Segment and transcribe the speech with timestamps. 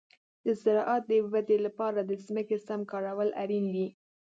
[0.45, 3.87] د زراعت د ودې لپاره د ځمکې سم کارول اړین دي.